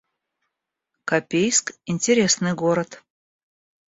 Копейск— 1.07 1.73
интересный 1.93 2.55
город 2.55 3.03